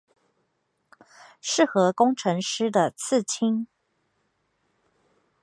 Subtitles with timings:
[1.43, 3.67] 適合工程師的刺青